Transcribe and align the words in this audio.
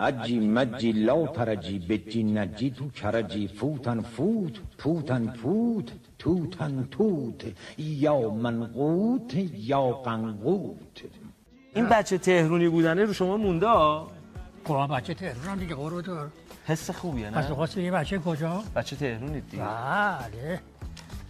اجی 0.00 0.40
مجی 0.40 0.92
لا 0.92 1.26
ترجی 1.26 1.78
بجی 1.78 2.22
نجی 2.22 2.70
تو 2.70 2.88
کرجی 2.90 3.48
فوتن 3.48 4.00
فوت 4.00 4.60
پوتن 4.78 5.26
پوت 5.26 5.92
توتن 6.18 6.88
توت. 6.90 7.44
یا 7.78 8.30
منقوت 8.30 9.34
یا 9.54 9.90
قنقوت 9.90 11.02
این 11.74 11.86
بچه 11.88 12.18
تهرونی 12.18 12.68
بودنه 12.68 13.04
رو 13.04 13.12
شما 13.12 13.36
مونده؟ 13.36 13.66
ها؟ 13.66 14.10
قرآن 14.64 14.88
بچه 14.88 15.14
تهران 15.14 15.58
دیگه 15.58 15.74
قرآن 15.74 16.00
دار 16.02 16.30
حس 16.66 16.90
خوبیه 16.90 17.30
پس 17.30 17.48
نه؟ 17.48 17.54
خواست 17.54 17.76
یه 17.78 17.90
بچه 17.90 18.18
کجا؟ 18.18 18.62
بچه 18.76 18.96
تهرونید 18.96 19.50
دیگه. 19.50 19.62
بله. 19.62 20.60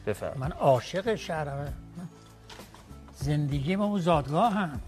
بفرم 0.06 0.38
من 0.40 0.52
عاشق 0.52 1.14
شهرم. 1.14 1.72
زندگی 3.14 3.76
ما 3.76 3.84
اون 3.84 4.00
زادگاه 4.00 4.52
هم 4.52 4.80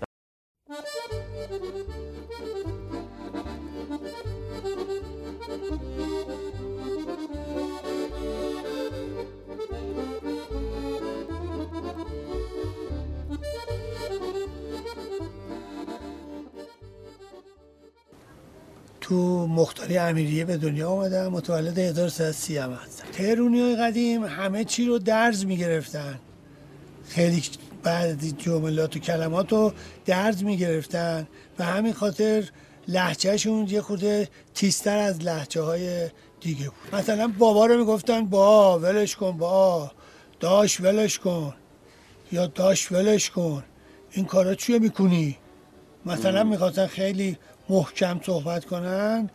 تو 19.10 19.46
مختاری 19.46 19.98
امیریه 19.98 20.44
به 20.44 20.56
دنیا 20.56 20.90
آمدم 20.90 21.28
متولد 21.28 21.78
1330 21.78 22.58
هم 22.58 22.72
هستم. 22.72 23.04
تهرونی 23.12 23.60
های 23.60 23.76
قدیم 23.76 24.24
همه 24.24 24.64
چی 24.64 24.86
رو 24.86 24.98
درز 24.98 25.46
می‌گرفتن. 25.46 26.20
خیلی 27.08 27.42
بعد 27.82 28.38
جملات 28.38 28.96
و 28.96 28.98
کلمات 28.98 29.52
رو 29.52 29.72
درز 30.06 30.42
می‌گرفتن. 30.42 31.28
و 31.58 31.64
همین 31.64 31.92
خاطر 31.92 32.50
لحجهشون 32.88 33.66
یه 33.68 33.80
خورده 33.80 34.28
تیزتر 34.54 34.98
از 34.98 35.22
لحجه 35.22 35.60
های 35.60 36.08
دیگه 36.40 36.64
بود. 36.64 37.00
مثلا 37.00 37.32
بابا 37.38 37.66
رو 37.66 37.78
می‌گفتن 37.78 38.26
با 38.26 38.78
ولش 38.78 39.16
کن 39.16 39.38
با 39.38 39.90
داش 40.40 40.80
ولش 40.80 41.18
کن 41.18 41.54
یا 42.32 42.46
داش 42.46 42.92
ولش 42.92 43.30
کن 43.30 43.64
این 44.10 44.24
کارا 44.24 44.54
چیه 44.54 44.78
می‌کنی؟ 44.78 45.36
مثلا 46.06 46.44
می‌خواستن 46.44 46.86
خیلی 46.86 47.38
محکم 47.70 48.20
صحبت 48.22 48.64
کنن 48.64 49.30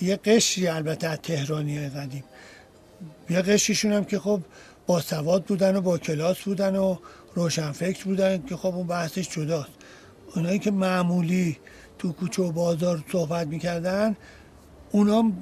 یه 0.00 0.16
قشری 0.16 0.68
البته 0.68 1.08
از 1.08 1.18
تهرانی 1.18 1.88
قدیم 1.88 2.24
یه 3.30 3.42
قشریشون 3.42 3.92
هم 3.92 4.04
که 4.04 4.18
خب 4.18 4.40
با 4.86 5.00
سواد 5.00 5.44
بودن 5.44 5.76
و 5.76 5.80
با 5.80 5.98
کلاس 5.98 6.40
بودن 6.42 6.76
و 6.76 6.96
روشنفکر 7.34 8.04
بودن 8.04 8.42
که 8.48 8.56
خب 8.56 8.74
اون 8.74 8.86
بحثش 8.86 9.28
جداست. 9.28 9.70
اونایی 10.36 10.58
که 10.58 10.70
معمولی 10.70 11.58
تو 11.98 12.12
کوچه 12.12 12.42
و 12.42 12.52
بازار 12.52 13.04
صحبت 13.12 13.46
می‌کردن 13.46 14.16
اونا 14.90 15.32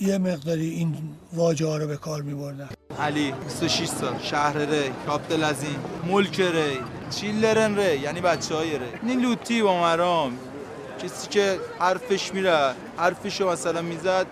یه 0.00 0.18
مقداری 0.18 0.70
این 0.70 0.96
واژه 1.32 1.66
ها 1.66 1.76
رو 1.76 1.86
به 1.86 1.96
کار 1.96 2.22
میبردن. 2.22 2.68
علی 2.98 3.32
26 3.32 3.86
سال 3.86 4.18
شهر 4.22 4.58
ری 4.58 4.90
کابدلزین 5.06 5.76
ملک 6.08 6.40
ری 6.40 6.78
چیلرن 7.10 7.78
ری 7.78 7.98
یعنی 7.98 8.20
بچه 8.20 8.54
های 8.54 8.78
ری 8.78 8.84
این 9.02 9.20
لوتی 9.20 9.62
با 9.62 9.80
مرام. 9.80 10.38
کسی 11.02 11.28
که 11.28 11.58
حرفش 11.78 12.34
میره 12.34 12.74
حرفشو 12.96 13.50
مثلا 13.50 13.82
می‌زد 13.82 14.26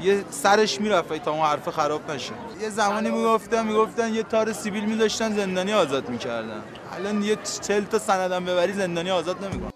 یه 0.00 0.24
سرش 0.30 0.80
می‌رفت 0.80 1.24
تا 1.24 1.30
اون 1.30 1.40
حرف 1.40 1.68
خراب 1.68 2.10
نشه. 2.10 2.32
یه 2.62 2.68
زمانی 2.68 3.10
می‌گفتن 3.10 3.66
می‌گفتن 3.66 4.14
یه 4.14 4.22
تار 4.22 4.52
سیبیل 4.52 4.84
میذاشتن 4.84 5.36
زندانی 5.36 5.72
آزاد 5.72 6.08
می‌کردن. 6.08 6.62
الان 6.96 7.22
یه 7.22 7.36
چل 7.60 7.84
تا 7.84 7.98
سندم 7.98 8.44
ببری 8.44 8.72
زندانی 8.72 9.10
آزاد 9.10 9.44
نمی‌کنن 9.44 9.70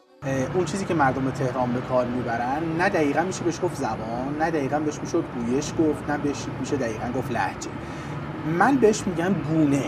اون 0.54 0.64
چیزی 0.64 0.84
که 0.84 0.94
مردم 0.94 1.30
تهران 1.30 1.72
به 1.72 1.80
کار 1.80 2.06
می‌برن 2.06 2.62
نه 2.78 2.88
دقیقا 2.88 3.22
میشه 3.22 3.40
بهش 3.44 3.58
گفت 3.62 3.76
زبان 3.76 4.36
نه 4.40 4.50
دقیقا 4.50 4.78
بهش 4.78 4.98
میشه 4.98 5.18
گویش 5.20 5.72
گفت 5.78 6.10
نه 6.10 6.18
بهش 6.18 6.36
میشه 6.60 6.76
دقیقا 6.76 7.12
گفت 7.18 7.32
لهجه. 7.32 7.68
من 8.46 8.76
بهش 8.76 9.02
میگم 9.06 9.32
گونه. 9.32 9.84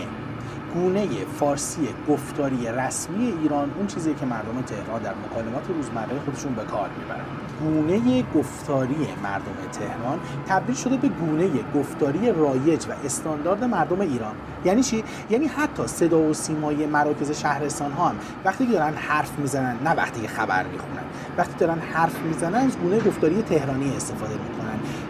گونه 0.75 1.07
فارسی 1.39 1.87
گفتاری 2.09 2.67
رسمی 2.67 3.33
ایران 3.41 3.71
اون 3.77 3.87
چیزی 3.87 4.13
که 4.13 4.25
مردم 4.25 4.61
تهران 4.61 5.01
در 5.01 5.13
مکالمات 5.25 5.67
روزمره 5.67 6.19
خودشون 6.25 6.53
به 6.53 6.63
کار 6.63 6.89
می‌برن. 6.99 7.25
گونه 7.59 8.23
گفتاری 8.35 9.07
مردم 9.23 9.55
تهران 9.71 10.19
تبدیل 10.47 10.75
شده 10.75 10.97
به 10.97 11.07
گونه 11.07 11.49
گفتاری 11.75 12.31
رایج 12.31 12.85
و 12.85 12.91
استاندارد 13.05 13.63
مردم 13.63 14.01
ایران. 14.01 14.35
یعنی 14.65 14.83
چی؟ 14.83 15.03
یعنی 15.29 15.45
حتی 15.45 15.87
صدا 15.87 16.19
و 16.19 16.33
سیمای 16.33 16.85
مراکز 16.85 17.31
شهرستان 17.31 17.91
ها 17.91 18.09
هم 18.09 18.15
وقتی 18.45 18.65
دارن 18.65 18.93
حرف 18.93 19.39
می‌زنن 19.39 19.75
نه 19.83 19.91
وقتی 19.91 20.27
خبر 20.27 20.63
می‌خونن. 20.63 21.03
وقتی 21.37 21.53
دارن 21.59 21.79
حرف 21.79 22.19
می‌زنن 22.19 22.55
از 22.55 22.77
گونه 22.77 22.99
گفتاری 22.99 23.41
تهرانی 23.41 23.95
استفاده 23.95 24.33
می‌کنن. 24.33 24.64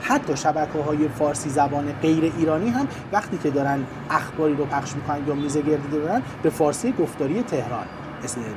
حتی 0.07 0.37
شبکه 0.37 0.79
های 0.79 1.07
فارسی 1.07 1.49
زبان 1.49 1.91
غیر 1.91 2.33
ایرانی 2.37 2.69
هم 2.69 2.87
وقتی 3.11 3.37
که 3.37 3.49
دارن 3.49 3.85
اخباری 4.09 4.55
رو 4.55 4.65
پخش 4.65 4.95
می‌کنن 4.95 5.27
یا 5.27 5.33
میزه 5.33 5.61
گردی 5.61 5.87
دارن 5.87 6.21
به 6.43 6.49
فارسی 6.49 6.91
گفتاری 6.91 7.43
تهران 7.43 7.85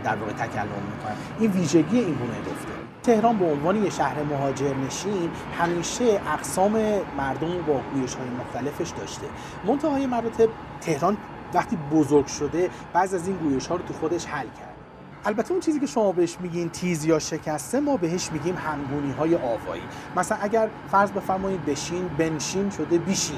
در 0.04 0.16
واقع 0.16 0.32
تکلم 0.32 0.82
می‌کنن. 0.96 1.16
این 1.38 1.50
ویژگی 1.50 1.98
این 1.98 2.14
گونه 2.14 2.38
گفتاری 2.38 2.78
تهران 3.02 3.38
به 3.38 3.44
عنوان 3.44 3.84
یه 3.84 3.90
شهر 3.90 4.22
مهاجرنشین 4.22 5.30
همیشه 5.58 6.20
اقسام 6.34 6.72
مردم 7.18 7.62
با 7.66 7.80
گویش 7.94 8.14
های 8.14 8.28
مختلفش 8.28 8.90
داشته. 8.90 9.26
منتهای 9.64 10.06
مراتب 10.06 10.48
تهران 10.80 11.16
وقتی 11.54 11.78
بزرگ 11.92 12.26
شده 12.26 12.70
بعض 12.92 13.14
از 13.14 13.28
این 13.28 13.36
گویش 13.36 13.66
ها 13.66 13.76
رو 13.76 13.82
تو 13.82 13.94
خودش 13.94 14.26
حل 14.26 14.46
کرد. 14.46 14.77
البته 15.24 15.52
اون 15.52 15.60
چیزی 15.60 15.80
که 15.80 15.86
شما 15.86 16.12
بهش 16.12 16.36
میگین 16.40 16.68
تیز 16.68 17.04
یا 17.04 17.18
شکسته 17.18 17.80
ما 17.80 17.96
بهش 17.96 18.32
میگیم 18.32 18.56
همگونی 18.56 19.12
های 19.12 19.34
آوایی. 19.34 19.82
مثلا 20.16 20.38
اگر 20.40 20.68
فرض 20.90 21.10
بفرمایید 21.10 21.64
بشین 21.64 22.08
بنشین 22.18 22.70
شده 22.70 22.98
بیشین. 22.98 23.36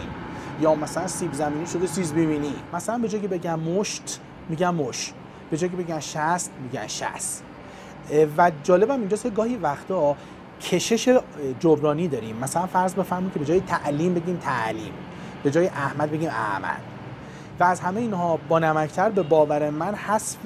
یا 0.60 0.74
مثلا 0.74 1.06
سیب 1.06 1.32
زمینی 1.32 1.66
شده 1.66 1.86
سیز 1.86 2.12
بیمینی 2.12 2.54
مثلا 2.72 2.98
به 2.98 3.08
جای 3.08 3.20
که 3.20 3.28
بگم 3.28 3.60
مشت 3.60 4.20
میگم 4.48 4.74
مش. 4.74 5.12
به 5.50 5.56
جای 5.56 5.70
که 5.70 5.76
بگن 5.76 6.00
شست 6.00 6.50
میگن 6.62 6.86
شست. 6.86 7.44
و 8.36 8.52
جالبم 8.62 9.00
اینجاست 9.00 9.22
که 9.22 9.30
گاهی 9.30 9.56
وقتا 9.56 10.16
کشش 10.60 11.18
جبرانی 11.60 12.08
داریم. 12.08 12.36
مثلا 12.36 12.66
فرض 12.66 12.94
بفرمایید 12.94 13.32
که 13.32 13.38
به 13.38 13.44
جای 13.44 13.60
تعلیم 13.60 14.14
بگیم 14.14 14.36
تعلیم. 14.36 14.92
به 15.42 15.50
جای 15.50 15.66
احمد 15.66 16.10
بگیم 16.10 16.28
احمد. 16.28 16.80
و 17.60 17.64
از 17.64 17.80
همه 17.80 18.00
اینها 18.00 18.38
با 18.48 18.58
نمکتر 18.58 19.10
به 19.10 19.22
باور 19.22 19.70
من 19.70 19.94
حذف 19.94 20.38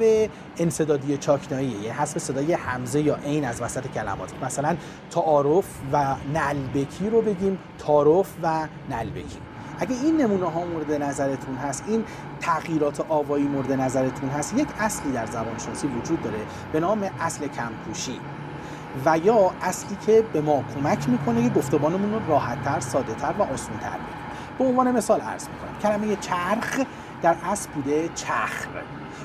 انصدادی 0.56 1.16
چاکنایی 1.16 1.69
یه 1.69 2.00
حذف 2.00 2.19
صدای 2.19 2.52
همزه 2.52 3.00
یا 3.00 3.14
عین 3.14 3.44
از 3.44 3.62
وسط 3.62 3.86
کلمات. 3.86 4.32
مثلا 4.42 4.76
تعارف 5.10 5.64
و 5.92 6.14
نلبکی 6.34 7.10
رو 7.10 7.22
بگیم 7.22 7.58
تعارف 7.78 8.34
و 8.42 8.66
نلبکی. 8.91 9.38
اگه 9.78 9.97
این 10.02 10.16
نمونه 10.16 10.50
ها 10.50 10.64
مورد 10.64 10.92
نظرتون 10.92 11.56
هست 11.56 11.84
این 11.88 12.04
تغییرات 12.41 13.00
آوایی 13.08 13.44
مورد 13.44 13.72
نظرتون 13.72 14.28
هست 14.28 14.58
یک 14.58 14.69
اصلی 14.78 15.12
در 15.12 15.26
زبانشناسی 15.26 15.86
وجود 15.86 16.22
داره 16.22 16.38
به 16.72 16.81
نام 16.81 17.10
اصل 17.20 17.46
کمکوشی 17.46 18.20
و 19.06 19.19
یا 19.19 19.50
اصلی 19.62 19.96
که 20.06 20.25
به 20.32 20.41
ما 20.41 20.64
کمک 20.75 21.08
می‌کنه 21.08 21.42
که 21.42 21.54
گفتمانمون 21.54 22.12
رو 22.12 22.28
راحتتر، 22.28 22.81
سادهتر 22.81 23.34
و 23.38 23.42
آسونتر 23.42 23.88
بگیم. 23.88 24.25
به 24.58 24.64
عنوان 24.64 24.91
مثال 24.91 25.20
عرض 25.20 25.48
می‌کنم 25.48 25.78
کلمه 25.82 26.16
چرخ 26.16 26.81
در 27.25 27.37
اصل 27.45 27.71
بوده 27.71 28.09
چخر 28.15 28.69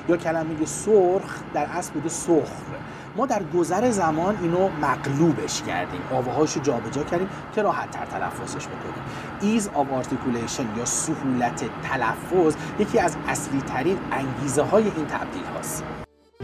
یا 0.08 0.16
کلمه 0.16 0.64
سرخ 0.64 1.36
در 1.54 1.64
اصل 1.64 1.92
بوده 1.92 2.08
سخر 2.08 2.76
ما 3.16 3.26
در 3.26 3.42
گذر 3.42 3.90
زمان 3.90 4.38
اینو 4.42 4.68
مقلوبش 4.68 5.62
کردیم. 5.62 6.00
آواهاش 6.12 6.52
رو 6.52 6.62
جابجا 6.62 7.04
کردیم 7.04 7.28
که 7.54 7.62
راحت 7.62 7.90
تر 7.90 8.04
تلفظش 8.04 8.66
بکنیم. 8.66 9.04
ایز 9.40 9.68
of 9.68 10.04
articulation 10.04 10.78
یا 10.78 10.84
سهولت 10.84 11.64
تلفظ 11.82 12.56
یکی 12.78 12.98
از 12.98 13.16
اصلی 13.28 13.60
ترین 13.60 13.98
انگیزه 14.12 14.62
های 14.62 14.82
این 14.82 15.06
تبدیل 15.06 15.44
هاست. 15.54 15.84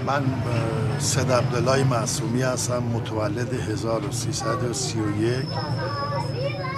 من 0.06 0.25
سید 0.99 1.33
عبدالله 1.33 1.84
معصومی 1.84 2.43
هستم 2.43 2.83
متولد 2.83 3.53
1331 3.55 5.47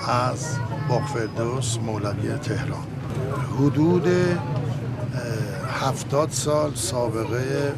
از 0.09 0.59
باغفردوس 0.89 1.79
مولوی 1.79 2.39
تهران. 2.39 2.87
حدود 3.59 4.09
هفتاد 5.88 6.31
سال 6.31 6.75
سابقه 6.75 7.75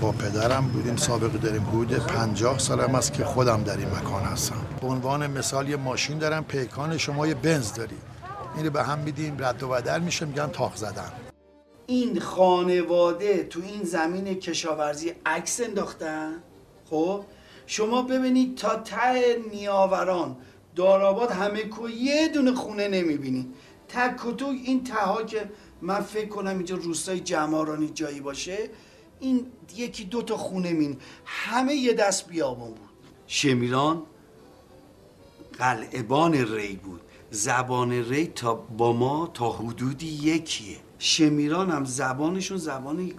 با 0.00 0.12
پدرم 0.12 0.68
بودیم 0.68 0.96
سابقه 0.96 1.38
داریم 1.38 1.68
حدود 1.68 1.92
پنجاه 1.92 2.58
سالم 2.58 2.94
است 2.94 3.12
که 3.12 3.24
خودم 3.24 3.62
در 3.62 3.76
این 3.76 3.88
مکان 3.88 4.22
هستم. 4.22 4.66
به 4.80 4.86
عنوان 4.86 5.26
مثال 5.26 5.68
یه 5.68 5.76
ماشین 5.76 6.18
دارم 6.18 6.44
پیکان 6.44 6.98
شما 6.98 7.26
یه 7.26 7.34
بنز 7.34 7.72
داری. 7.74 7.96
اینو 8.56 8.70
به 8.70 8.82
هم 8.82 8.98
میدیم 8.98 9.36
رد 9.38 9.62
و 9.62 9.68
بدل 9.68 10.00
میشه 10.00 10.26
میگن 10.26 10.46
تاق 10.46 10.76
زدن. 10.76 11.12
این 11.86 12.20
خانواده 12.20 13.44
تو 13.44 13.60
این 13.62 13.82
زمین 13.82 14.34
کشاورزی 14.34 15.12
عکس 15.26 15.60
انداختن؟ 15.60 16.32
خب؟ 16.90 17.24
شما 17.66 18.02
ببینید 18.02 18.56
تا 18.56 18.76
ته 18.76 19.36
نیاوران 19.52 20.36
داراباد 20.76 21.30
همه 21.30 21.62
کو 21.62 21.88
یه 21.88 22.28
دونه 22.28 22.54
خونه 22.54 22.88
نمی‌بینید 22.88 23.54
تک 23.88 24.42
و 24.42 24.44
این 24.44 24.84
تها 24.84 25.22
که 25.22 25.50
من 25.82 26.00
فکر 26.00 26.28
کنم 26.28 26.56
اینجا 26.56 26.76
روستای 26.76 27.20
جمارانی 27.20 27.88
جایی 27.88 28.20
باشه. 28.20 28.70
این 29.20 29.46
یکی 29.76 30.04
دو 30.04 30.22
تا 30.22 30.36
خونه 30.36 30.72
مین. 30.72 30.96
همه 31.24 31.74
یه 31.74 31.92
دست 31.92 32.28
بیابون 32.28 32.68
بود. 32.68 32.88
شمیران 33.26 34.02
قلعبان 35.58 36.34
ری 36.34 36.76
بود. 36.76 37.00
زبان 37.30 37.92
ری 37.92 38.26
تا 38.26 38.54
با 38.54 38.92
ما 38.92 39.30
تا 39.34 39.50
حدودی 39.50 40.06
یکیه. 40.06 40.76
شمیران 40.98 41.70
هم 41.70 41.84
زبانشون 41.84 42.56
زبان 42.56 43.12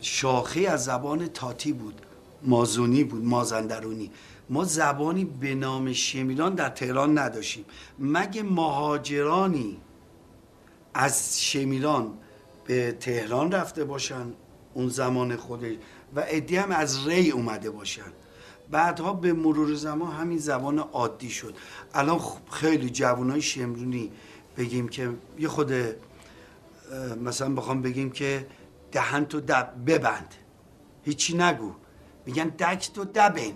شاخه 0.00 0.60
از 0.60 0.84
زبان 0.84 1.26
تاتی 1.26 1.72
بود. 1.72 1.94
مازونی 2.42 3.04
بود 3.04 3.24
مازندرونی. 3.24 4.10
ما 4.50 4.64
زبانی 4.64 5.24
به 5.24 5.54
نام 5.54 5.92
شمیران 5.92 6.54
در 6.54 6.68
تهران 6.68 7.18
نداشتیم. 7.18 7.64
مگه 7.98 8.42
مهاجرانی 8.42 9.78
از 10.94 11.42
شمیران 11.42 12.18
به 12.64 12.92
تهران 12.92 13.52
رفته 13.52 13.84
باشن 13.84 14.32
اون 14.74 14.88
زمان 14.88 15.36
خودش 15.36 15.74
و 16.16 16.24
ادی 16.26 16.56
هم 16.56 16.70
از 16.70 17.08
ری 17.08 17.30
اومده 17.30 17.70
باشن. 17.70 18.12
بعدها 18.70 19.12
به 19.12 19.32
مرور 19.32 19.74
زمان 19.74 20.12
همین 20.12 20.38
زبان 20.38 20.78
عادی 20.78 21.30
شد. 21.30 21.54
الان 21.94 22.20
خیلی 22.50 22.90
جوانای 22.90 23.42
شمرونی 23.42 24.12
بگیم 24.56 24.88
که 24.88 25.10
یه 25.38 25.48
خود 25.48 25.72
مثلا 27.24 27.54
بخوام 27.54 27.82
بگیم 27.82 28.10
که 28.10 28.46
دهن 28.92 29.24
تو 29.24 29.40
دب 29.40 29.72
ببند. 29.86 30.34
هیچی 31.04 31.36
نگو. 31.36 31.72
میگن 32.26 32.48
دکت 32.48 32.98
و 32.98 33.04
دبن 33.04 33.52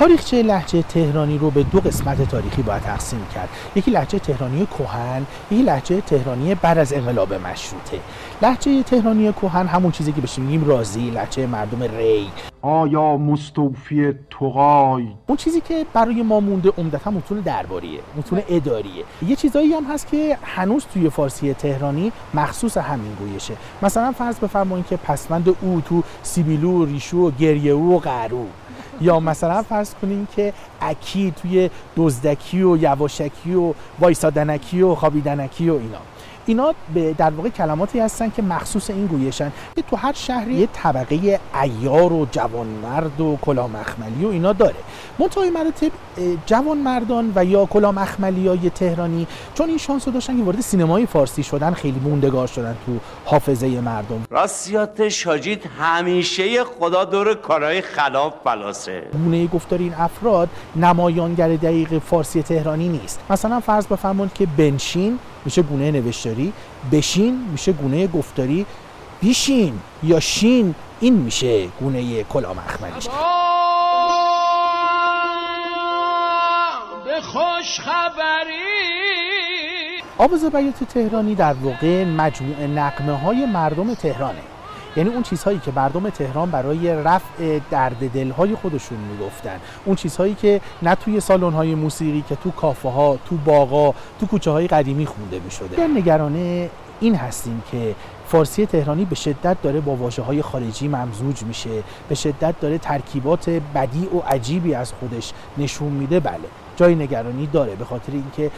تاریخچه 0.00 0.42
لحجه 0.42 0.82
تهرانی 0.82 1.38
رو 1.38 1.50
به 1.50 1.62
دو 1.62 1.80
قسمت 1.80 2.28
تاریخی 2.28 2.62
باید 2.62 2.82
تقسیم 2.82 3.26
کرد؟ 3.34 3.48
یکی 3.74 3.90
لحجه 3.90 4.18
تهرانی 4.18 4.66
کهن 4.66 5.26
یکی 5.50 5.62
لحجه 5.62 6.00
تهرانی 6.00 6.54
بعد 6.54 6.78
از 6.78 6.92
انقلاب 6.92 7.34
مشروطه. 7.34 8.00
لحجه 8.42 8.82
تهرانی 8.82 9.32
کهن 9.32 9.66
همون 9.66 9.92
چیزی 9.92 10.12
که 10.12 10.20
بهش 10.20 10.38
میگیم 10.38 10.64
رازی 10.64 11.10
لحجه 11.10 11.46
مردم 11.46 11.82
ری. 11.82 12.30
آیا 12.62 13.16
مستوفی 13.16 14.14
توقای 14.30 15.06
اون 15.26 15.36
چیزی 15.36 15.60
که 15.60 15.86
برای 15.92 16.22
ما 16.22 16.40
مونده 16.40 16.72
عمدتا 16.78 17.10
متون 17.10 17.40
درباریه 17.40 18.00
متون 18.16 18.42
اداریه. 18.48 19.04
یه 19.26 19.36
چیزایی 19.36 19.72
هم 19.72 19.84
هست 19.84 20.06
که 20.10 20.38
هنوز 20.42 20.86
توی 20.94 21.10
فارسی 21.10 21.54
تهرانی 21.54 22.12
مخصوص 22.34 22.76
همین 22.76 23.14
گویشه. 23.14 23.54
مثلا 23.82 24.12
فرض 24.12 24.38
بفرمایید 24.38 24.86
که 24.86 24.96
پسوند 24.96 25.56
او 25.60 25.82
تو 25.88 26.02
سیبیلو 26.22 26.84
ریشو 26.84 27.30
گریه 27.30 27.74
و 27.74 27.98
قرو 27.98 28.46
یا 29.00 29.20
مثلا 29.20 29.62
فرض 29.62 29.94
کنیم 30.02 30.28
که 30.36 30.52
اکی 30.80 31.34
توی 31.42 31.70
دزدکی 31.96 32.62
و 32.62 32.76
یواشکی 32.76 33.54
و 33.54 33.74
وایسادنکی 34.00 34.82
و 34.82 34.94
خوابیدنکی 34.94 35.70
و 35.70 35.74
اینا. 35.74 35.98
اینا 36.46 36.74
به 36.94 37.12
در 37.12 37.30
واقع 37.30 37.48
کلماتی 37.48 38.00
هستن 38.00 38.30
که 38.30 38.42
مخصوص 38.42 38.90
این 38.90 39.06
گویشن 39.06 39.52
که 39.76 39.82
تو 39.82 39.96
هر 39.96 40.12
شهری 40.12 40.54
یه 40.54 40.68
طبقه 40.72 41.40
ایار 41.62 42.12
و 42.12 42.26
جوانمرد 42.32 43.20
و 43.20 43.38
کلاه 43.42 43.70
مخملی 43.70 44.24
و 44.24 44.28
اینا 44.28 44.52
داره. 44.52 44.74
منتهای 45.18 45.50
مراتب 45.50 45.92
جوانمردان 46.46 47.32
و 47.34 47.44
یا 47.44 47.68
مخملی 47.74 48.48
های 48.48 48.70
تهرانی 48.70 49.26
چون 49.54 49.68
این 49.68 49.78
شانس 49.78 50.08
رو 50.08 50.12
داشتن 50.14 50.36
که 50.36 50.42
وارد 50.42 50.60
سینمای 50.60 51.06
فارسی 51.06 51.42
شدن 51.42 51.72
خیلی 51.72 52.00
موندگار 52.00 52.46
شدن 52.46 52.76
تو 52.86 52.92
حافظه 53.24 53.80
مردم. 53.80 54.22
راستیات 54.30 55.08
شاجید 55.08 55.68
همیشه 55.80 56.64
خدا 56.64 57.04
دور 57.04 57.34
کارهای 57.34 57.80
خلاف 57.80 58.32
بلاسه 58.44 59.02
گونه 59.12 59.46
گفتار 59.46 59.78
این 59.78 59.94
افراد 59.94 60.48
نمایانگر 60.76 61.48
دقیق 61.48 61.98
فارسی 61.98 62.42
تهرانی 62.42 62.88
نیست. 62.88 63.20
مثلا 63.30 63.60
فرض 63.60 63.86
بفرمایید 63.86 64.32
که 64.34 64.46
بنشین 64.46 65.18
میشه 65.44 65.62
گونه 65.62 65.90
نوشتاری 65.90 66.52
بشین 66.92 67.48
میشه 67.52 67.72
گونه 67.72 68.06
گفتاری 68.06 68.66
بیشین 69.20 69.80
یا 70.02 70.20
شین 70.20 70.74
این 71.00 71.14
میشه 71.14 71.66
گونه 71.66 72.24
کلا 72.24 72.54
مخملیش 72.54 73.08
به 77.04 77.20
خوش 77.20 77.80
خبری 77.80 78.60
آواز 80.18 80.44
بیات 80.44 80.84
تهرانی 80.84 81.34
در 81.34 81.52
واقع 81.52 82.04
مجموعه 82.04 82.66
نقمه 82.66 83.18
های 83.18 83.46
مردم 83.46 83.94
تهرانه. 83.94 84.42
یعنی 84.96 85.10
اون 85.10 85.22
چیزهایی 85.22 85.58
که 85.58 85.72
مردم 85.76 86.10
تهران 86.10 86.50
برای 86.50 86.94
رفع 86.94 87.58
درد 87.70 88.12
دلهای 88.14 88.54
خودشون 88.54 88.98
می‌گفتن. 88.98 89.56
اون 89.84 89.96
چیزهایی 89.96 90.34
که 90.34 90.60
نه 90.82 90.94
توی 90.94 91.20
سالن 91.20 91.52
های 91.52 91.74
موسیقی 91.74 92.24
که 92.28 92.36
تو 92.36 92.50
کافه 92.50 92.88
ها 92.88 93.18
تو 93.28 93.36
باغا 93.36 93.94
تو 94.20 94.26
کوچه 94.26 94.50
های 94.50 94.66
قدیمی 94.66 95.06
خونده 95.06 95.40
می‌شده. 95.44 95.86
نگرانه 95.86 96.70
این 97.00 97.14
هستیم 97.14 97.62
که 97.70 97.94
فارسی 98.26 98.66
تهرانی 98.66 99.04
به 99.04 99.14
شدت 99.14 99.56
داره 99.62 99.80
با 99.80 99.96
واژه 99.96 100.22
های 100.22 100.42
خارجی 100.42 100.88
ممزوج 100.88 101.42
میشه. 101.42 101.70
به 102.08 102.14
شدت 102.14 102.60
داره 102.60 102.78
ترکیبات 102.78 103.50
بدی 103.50 104.06
و 104.06 104.18
عجیبی 104.18 104.74
از 104.74 104.92
خودش 104.92 105.32
نشون 105.58 105.88
میده. 105.88 106.20
بله 106.20 106.38
جای 106.76 106.94
نگرانی 106.94 107.46
داره. 107.46 107.74
به 107.74 107.84
خاطر 107.84 108.12
اینکه 108.12 108.50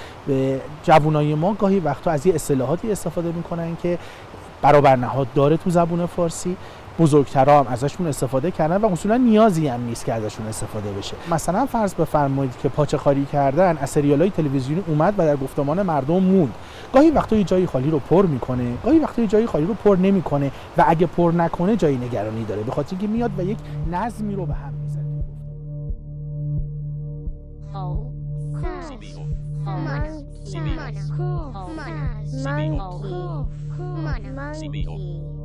جوانای 0.84 1.34
ما 1.34 1.55
گاهی 1.55 1.81
وقتا 1.81 2.11
از 2.11 2.26
یه 2.26 2.34
اصطلاحاتی 2.34 2.93
استفاده 2.93 3.32
می‌کنن 3.32 3.76
که 3.82 3.99
برابر 4.62 4.97
نهاد 4.97 5.26
داره 5.35 5.56
تو 5.56 5.70
زبون 5.70 6.06
فارسی. 6.06 6.56
بزرگترا 6.99 7.61
هم 7.61 7.67
ازشون 7.67 8.06
استفاده 8.06 8.50
کردن 8.50 8.76
و 8.76 8.87
اصولا 8.87 9.17
نیازی 9.17 9.69
هم 9.69 9.85
نیست 9.85 10.05
که 10.05 10.12
ازشون 10.12 10.47
استفاده 10.47 10.93
بشه. 10.93 11.17
مثلا 11.31 11.67
فرض 11.67 11.94
بفرمایید 11.94 12.56
که 12.62 12.69
پاچه 12.69 12.99
خالی 12.99 13.25
کردن 13.25 13.76
از 13.76 13.91
سریال 13.91 14.20
های 14.20 14.31
تلویزیونی 14.31 14.82
اومد 14.87 15.14
و 15.19 15.26
در 15.26 15.37
گفتمان 15.37 15.82
مردم 15.82 16.23
موند. 16.23 16.55
گاهی 16.94 17.11
وقتا 17.11 17.37
یه 17.37 17.44
جایی 17.44 17.67
خالی 17.67 17.91
رو 17.91 17.99
پر 17.99 18.26
می‌کنه 18.26 18.73
گاهی 18.85 18.99
وقتا 18.99 19.23
یه 19.23 19.29
جایی 19.29 19.47
خالی 19.47 19.67
رو 19.67 19.75
پر 19.75 19.97
نمی‌کنه 19.97 20.50
و 20.79 20.85
اگه 20.88 21.06
پر 21.06 21.32
نکنه 21.37 21.76
جایی 21.76 21.97
نگرانی 21.97 22.44
داره. 22.44 22.62
به 22.62 22.73
خاطر 22.73 22.91
اینکه 22.91 23.06
میاد 23.06 23.31
و 23.38 23.43
یک 23.43 23.58
نظمی 23.91 24.35
رو 24.35 24.47
به 24.47 24.55
هم 24.55 24.73
می‌زنه. 24.75 25.25
CBO. 30.44 30.91
Mono. 31.17 32.23
Mono. 32.31 32.89
Monkey. 33.00 33.50
Mono. 33.79 34.53
CBO. 34.55 35.42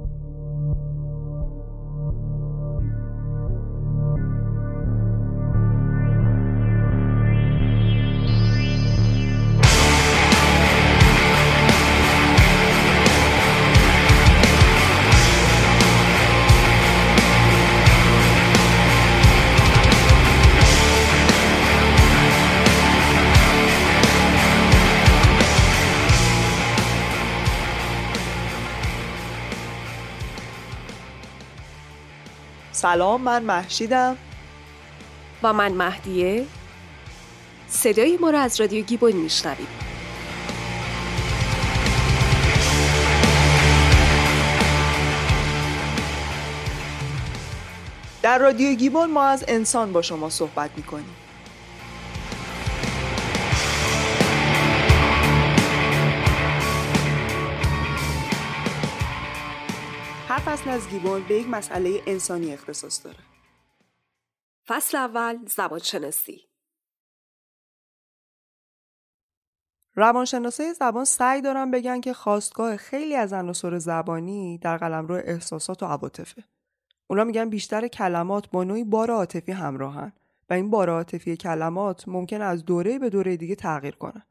سلام 32.77 33.21
من 33.21 33.43
محشیدم. 33.43 34.17
و 35.43 35.53
من 35.53 35.71
مهدیه. 35.71 36.45
صدای 37.67 38.17
ما 38.17 38.29
را 38.29 38.39
از 38.39 38.59
رادیو 38.59 38.85
گیبون 38.85 39.11
میشنوید. 39.11 39.67
در 48.21 48.37
رادیو 48.37 48.75
گیبون 48.75 49.11
ما 49.11 49.23
از 49.23 49.45
انسان 49.47 49.91
با 49.93 50.01
شما 50.01 50.29
صحبت 50.29 50.69
می‌کنیم. 50.75 51.15
از 60.69 60.89
گیبون 60.89 61.23
به 61.27 61.35
یک 61.35 61.49
مسئله 61.49 62.01
انسانی 62.07 62.53
اختصاص 62.53 63.05
داره. 63.05 63.17
فصل 64.67 64.97
اول 64.97 65.45
زبان 65.45 65.79
شناسی 65.79 66.41
روانشناسای 69.95 70.73
زبان 70.73 71.05
سعی 71.05 71.41
دارن 71.41 71.71
بگن 71.71 72.01
که 72.01 72.13
خواستگاه 72.13 72.77
خیلی 72.77 73.15
از 73.15 73.33
عناصر 73.33 73.77
زبانی 73.77 74.57
در 74.57 74.77
قلمرو 74.77 75.15
احساسات 75.15 75.83
و 75.83 75.85
عواطفه. 75.85 76.43
اونا 77.07 77.23
میگن 77.23 77.49
بیشتر 77.49 77.87
کلمات 77.87 78.49
با 78.49 78.63
نوعی 78.63 78.83
بار 78.83 79.11
عاطفی 79.11 79.51
همراهن 79.51 80.13
و 80.49 80.53
این 80.53 80.69
بار 80.69 80.89
عاطفی 80.89 81.37
کلمات 81.37 82.07
ممکن 82.07 82.41
از 82.41 82.65
دوره 82.65 82.99
به 82.99 83.09
دوره 83.09 83.37
دیگه 83.37 83.55
تغییر 83.55 83.95
کنن. 83.95 84.23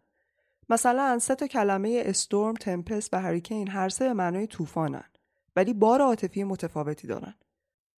مثلا 0.69 1.19
سه 1.19 1.35
تا 1.35 1.47
کلمه 1.47 2.03
استورم، 2.07 2.55
تمپست 2.55 3.15
و 3.15 3.21
هریکین 3.21 3.69
هر 3.69 3.89
سه 3.89 4.09
به 4.09 4.15
معنای 4.15 4.47
طوفانن. 4.47 5.05
ولی 5.57 5.73
بار 5.73 6.01
عاطفی 6.01 6.45
متفاوتی 6.45 7.07
دارن. 7.07 7.35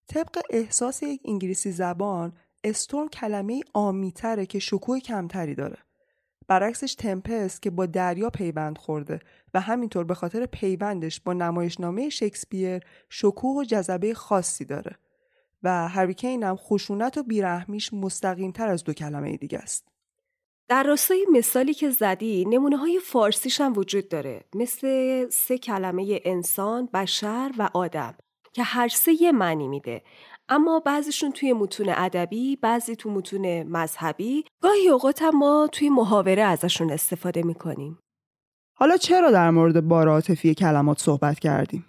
طبق 0.08 0.38
احساس 0.50 1.02
یک 1.02 1.20
انگلیسی 1.24 1.72
زبان 1.72 2.32
استورم 2.64 3.08
کلمه 3.08 3.60
آمیتره 3.74 4.46
که 4.46 4.58
شکوه 4.58 5.00
کمتری 5.00 5.54
داره. 5.54 5.78
برعکسش 6.48 6.94
تمپست 6.94 7.62
که 7.62 7.70
با 7.70 7.86
دریا 7.86 8.30
پیوند 8.30 8.78
خورده 8.78 9.20
و 9.54 9.60
همینطور 9.60 10.04
به 10.04 10.14
خاطر 10.14 10.46
پیوندش 10.46 11.20
با 11.20 11.32
نمایشنامه 11.32 12.08
شکسپیر 12.08 12.82
شکوه 13.08 13.56
و 13.60 13.64
جذبه 13.64 14.14
خاصی 14.14 14.64
داره. 14.64 14.96
و 15.62 15.88
هریکین 15.88 16.42
هم 16.42 16.56
خشونت 16.56 17.18
و 17.18 17.22
بیرحمیش 17.22 17.92
مستقیم 17.92 18.52
تر 18.52 18.68
از 18.68 18.84
دو 18.84 18.92
کلمه 18.92 19.36
دیگه 19.36 19.58
است. 19.58 19.88
در 20.68 20.82
راستای 20.82 21.26
مثالی 21.32 21.74
که 21.74 21.90
زدی 21.90 22.44
نمونه 22.44 22.76
های 22.76 23.00
فارسیش 23.04 23.60
هم 23.60 23.72
وجود 23.76 24.08
داره 24.08 24.44
مثل 24.54 25.28
سه 25.28 25.58
کلمه 25.58 26.20
انسان، 26.24 26.88
بشر 26.94 27.50
و 27.58 27.70
آدم 27.74 28.14
که 28.52 28.62
هر 28.62 28.88
سه 28.88 29.22
یه 29.22 29.32
معنی 29.32 29.68
میده 29.68 30.02
اما 30.48 30.80
بعضیشون 30.80 31.32
توی 31.32 31.52
متون 31.52 31.88
ادبی، 31.88 32.56
بعضی 32.56 32.96
تو 32.96 33.10
متون 33.10 33.62
مذهبی، 33.62 34.44
گاهی 34.62 34.88
اوقات 34.88 35.22
ما 35.22 35.68
توی 35.72 35.88
محاوره 35.88 36.42
ازشون 36.42 36.90
استفاده 36.90 37.42
می‌کنیم. 37.42 37.98
حالا 38.78 38.96
چرا 38.96 39.30
در 39.30 39.50
مورد 39.50 39.88
بار 39.88 40.08
عاطفی 40.08 40.54
کلمات 40.54 40.98
صحبت 40.98 41.38
کردیم؟ 41.38 41.84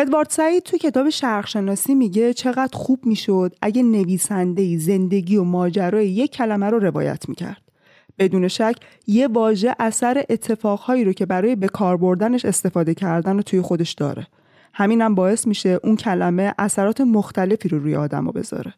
ادوارد 0.00 0.30
سعید 0.30 0.62
تو 0.62 0.78
کتاب 0.78 1.10
شرقشناسی 1.10 1.94
میگه 1.94 2.32
چقدر 2.32 2.78
خوب 2.78 3.06
می‌شد 3.06 3.54
اگه 3.62 3.82
نویسنده 3.82 4.78
زندگی 4.78 5.36
و 5.36 5.44
ماجرای 5.44 6.08
یک 6.08 6.32
کلمه 6.32 6.66
رو 6.66 6.78
روایت 6.78 7.28
می‌کرد. 7.28 7.62
بدون 8.18 8.48
شک 8.48 8.76
یه 9.06 9.28
واژه 9.28 9.74
اثر 9.78 10.24
اتفاقهایی 10.30 11.04
رو 11.04 11.12
که 11.12 11.26
برای 11.26 11.56
به 11.56 11.68
کار 11.68 11.96
بردنش 11.96 12.44
استفاده 12.44 12.94
کردن 12.94 13.36
رو 13.36 13.42
توی 13.42 13.60
خودش 13.60 13.92
داره. 13.92 14.26
همینم 14.74 15.14
باعث 15.14 15.46
میشه 15.46 15.80
اون 15.82 15.96
کلمه 15.96 16.54
اثرات 16.58 17.00
مختلفی 17.00 17.68
رو 17.68 17.78
روی 17.78 17.96
آدم 17.96 18.26
رو 18.26 18.32
بذاره. 18.32 18.74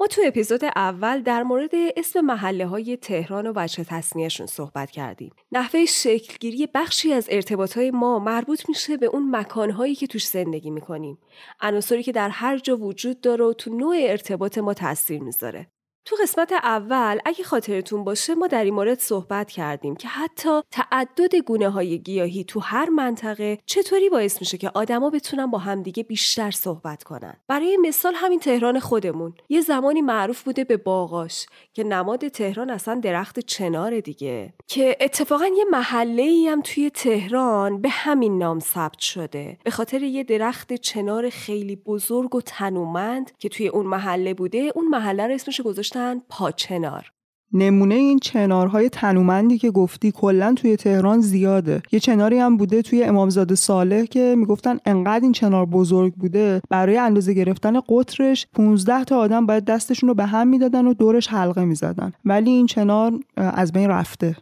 ما 0.00 0.06
تو 0.06 0.22
اپیزود 0.24 0.64
اول 0.64 1.22
در 1.22 1.42
مورد 1.42 1.70
اسم 1.96 2.20
محله 2.20 2.66
های 2.66 2.96
تهران 2.96 3.46
و 3.46 3.52
وجه 3.56 3.84
تصمیهشون 3.84 4.46
صحبت 4.46 4.90
کردیم. 4.90 5.32
نحوه 5.52 5.84
شکلگیری 5.84 6.68
بخشی 6.74 7.12
از 7.12 7.28
ارتباط 7.30 7.78
های 7.78 7.90
ما 7.90 8.18
مربوط 8.18 8.68
میشه 8.68 8.96
به 8.96 9.06
اون 9.06 9.36
مکانهایی 9.36 9.94
که 9.94 10.06
توش 10.06 10.26
زندگی 10.26 10.70
می‌کنیم. 10.70 11.18
عناصری 11.60 12.02
که 12.02 12.12
در 12.12 12.28
هر 12.28 12.58
جا 12.58 12.76
وجود 12.76 13.20
داره 13.20 13.44
و 13.44 13.52
تو 13.52 13.74
نوع 13.74 13.96
ارتباط 13.98 14.58
ما 14.58 14.74
تاثیر 14.74 15.22
می‌ذاره. 15.22 15.66
تو 16.04 16.16
قسمت 16.22 16.52
اول 16.52 17.18
اگه 17.24 17.44
خاطرتون 17.44 18.04
باشه 18.04 18.34
ما 18.34 18.46
در 18.46 18.64
این 18.64 18.74
مورد 18.74 18.98
صحبت 18.98 19.50
کردیم 19.50 19.96
که 19.96 20.08
حتی 20.08 20.60
تعدد 20.70 21.34
گونه 21.36 21.70
های 21.70 21.98
گیاهی 21.98 22.44
تو 22.44 22.60
هر 22.60 22.88
منطقه 22.88 23.58
چطوری 23.66 24.08
باعث 24.08 24.40
میشه 24.40 24.58
که 24.58 24.70
آدما 24.74 25.10
بتونن 25.10 25.46
با 25.46 25.58
همدیگه 25.58 26.02
بیشتر 26.02 26.50
صحبت 26.50 27.02
کنن. 27.02 27.36
برای 27.48 27.76
مثال 27.76 28.14
همین 28.16 28.40
تهران 28.40 28.80
خودمون. 28.80 29.34
یه 29.48 29.60
زمانی 29.60 30.02
معروف 30.02 30.42
بوده 30.42 30.64
به 30.64 30.76
باغاش 30.76 31.46
که 31.74 31.84
نماد 31.84 32.28
تهران 32.28 32.70
اصلا 32.70 32.94
درخت 32.94 33.40
چنار 33.40 34.00
دیگه 34.00 34.54
که 34.66 34.96
اتفاقا 35.00 35.46
یه 35.46 35.64
محله 35.70 36.22
ای 36.22 36.48
هم 36.48 36.60
توی 36.62 36.90
تهران 36.90 37.80
به 37.80 37.88
همین 37.88 38.38
نام 38.38 38.60
ثبت 38.60 38.98
شده. 38.98 39.58
به 39.64 39.70
خاطر 39.70 40.02
یه 40.02 40.24
درخت 40.24 40.72
چنار 40.72 41.30
خیلی 41.30 41.76
بزرگ 41.76 42.34
و 42.34 42.40
تنومند 42.40 43.30
که 43.38 43.48
توی 43.48 43.68
اون 43.68 43.86
محله 43.86 44.34
بوده 44.34 44.72
اون 44.74 44.88
محله 44.88 45.26
رو 45.26 45.34
اسمش 45.34 45.60
گذاشتن 45.90 46.22
پاچنار 46.28 47.12
نمونه 47.52 47.94
این 47.94 48.18
چنارهای 48.18 48.88
تنومندی 48.88 49.58
که 49.58 49.70
گفتی 49.70 50.12
کلا 50.12 50.54
توی 50.56 50.76
تهران 50.76 51.20
زیاده. 51.20 51.82
یه 51.92 52.00
چناری 52.00 52.38
هم 52.38 52.56
بوده 52.56 52.82
توی 52.82 53.02
امامزاده 53.04 53.54
صالح 53.54 54.04
که 54.04 54.34
می‌گفتن 54.38 54.78
انقدر 54.86 55.22
این 55.22 55.32
چنار 55.32 55.66
بزرگ 55.66 56.14
بوده 56.14 56.60
برای 56.70 56.96
اندازه 56.96 57.34
گرفتن 57.34 57.80
قطرش 57.88 58.46
15 58.54 59.04
تا 59.04 59.18
آدم 59.18 59.46
باید 59.46 59.64
دستشون 59.64 60.08
رو 60.08 60.14
به 60.14 60.24
هم 60.24 60.48
می‌دادن 60.48 60.86
و 60.86 60.94
دورش 60.94 61.28
حلقه 61.28 61.64
می‌زدن. 61.64 62.12
ولی 62.24 62.50
این 62.50 62.66
چنار 62.66 63.12
از 63.36 63.72
بین 63.72 63.88
رفته. 63.88 64.36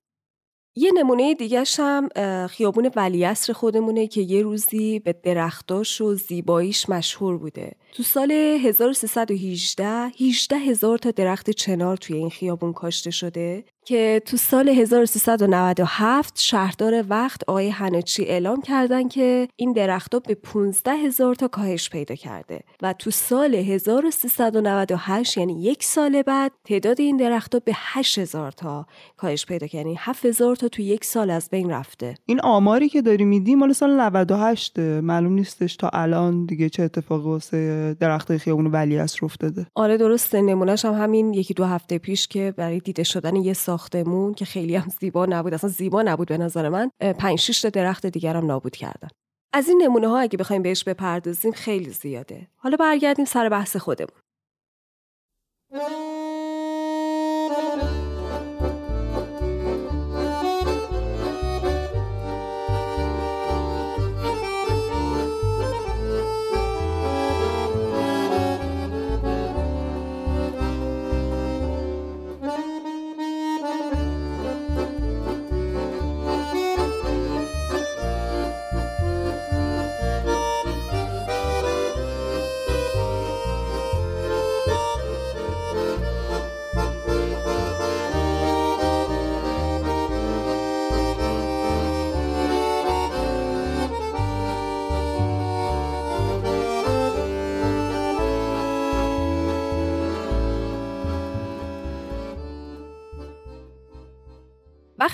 یه 0.78 0.92
نمونه 0.92 1.35
دیگه 1.35 1.64
هم 1.78 2.08
خیابون 2.47 2.90
ولیعصر 2.97 3.52
خودمونه 3.52 4.06
که 4.06 4.20
یه 4.20 4.42
روزی 4.42 4.99
به 4.99 5.12
درختاش 5.23 6.00
و 6.00 6.14
زیباییش 6.14 6.88
مشهور 6.88 7.38
بوده. 7.38 7.73
تو 7.92 8.02
سال 8.02 8.30
1318 8.30 9.87
18 9.88 10.56
هزار 10.56 10.99
تا 10.99 11.11
درخت 11.11 11.50
چنار 11.50 11.97
توی 11.97 12.16
این 12.16 12.30
خیابون 12.30 12.73
کاشته 12.73 13.11
شده 13.11 13.64
که 13.88 14.23
تو 14.26 14.37
سال 14.37 14.68
1397 14.68 16.40
شهردار 16.40 17.04
وقت 17.09 17.40
آقای 17.47 17.68
هنچی 17.68 18.25
اعلام 18.25 18.62
کردن 18.62 19.09
که 19.09 19.49
این 19.57 19.73
درختها 19.73 20.21
به 20.21 20.35
15 20.35 20.90
هزار 20.90 21.35
تا 21.35 21.49
کاهش 21.49 21.90
پیدا 21.90 22.14
کرده. 22.14 22.61
و 22.83 22.92
تو 22.92 23.11
سال 23.11 23.54
1398 23.54 25.38
یعنی 25.38 25.62
یک 25.62 25.85
سال 25.85 26.23
بعد 26.23 26.52
تعداد 26.64 27.00
این 27.00 27.16
درختها 27.16 27.61
به 27.64 27.73
8 27.75 28.18
هزار 28.18 28.52
تا 28.52 28.87
کاهش 29.16 29.47
پیدا 29.47 29.66
کرد. 29.66 29.75
یعنی 29.75 29.97
7 29.99 30.26
هزار 30.26 30.57
تا 30.57 30.68
تو 30.68 30.83
یک 30.83 31.04
سال 31.04 31.30
از 31.30 31.49
بین 31.50 31.71
رفته. 31.71 32.14
این 32.26 32.40
آماری 32.40 32.88
که 32.88 33.02
داری 33.02 33.25
میدی 33.25 33.54
مال 33.54 33.73
سال 33.73 34.00
98 34.00 34.78
معلوم 34.78 35.33
نیستش 35.33 35.76
تا 35.76 35.90
الان 35.92 36.47
دیگه 36.47 36.68
چه 36.68 36.83
اتفاقی 36.83 37.28
واسه 37.28 37.97
درخت 38.00 38.37
خیابون 38.37 38.66
ولیعصر 38.66 39.25
افتاده. 39.25 39.66
آره 39.75 39.97
درسته. 39.97 40.40
نمونهش 40.40 40.85
هم 40.85 40.95
همین 40.95 41.35
یکی 41.35 41.54
دو 41.54 41.64
هفته 41.64 41.99
پیش 41.99 42.28
که 42.28 42.54
برای 42.57 42.78
دیده 42.78 43.02
شدن 43.02 43.37
یه 43.37 43.52
ساختمون 43.78 44.35
که 44.35 44.44
خیلی 44.44 44.76
هم 44.76 44.88
زیبا 45.00 45.26
نبود. 45.26 45.54
اصلا 45.54 45.70
زیبا 45.70 46.02
نبود 46.02 46.28
به 46.28 46.38
نظر 46.38 46.68
من. 46.68 46.90
پنج 47.18 47.38
شش 47.38 47.61
تا 47.61 47.68
درخت 47.68 48.06
دیگر 48.06 48.37
هم 48.37 48.47
نابود 48.47 48.76
کردن. 48.76 49.08
از 49.52 49.68
این 49.68 49.82
نمونه 49.82 50.08
ها 50.08 50.18
اگه 50.18 50.38
بخوایم 50.38 50.62
بهش 50.62 50.85
بپردازیم 50.85 51.52
خیلی 51.52 51.90
زیاده. 51.90 52.49
حالا 52.56 52.76
برگردیم 52.76 53.25
سر 53.25 53.49
بحث 53.49 53.76
خودمون. 53.76 54.20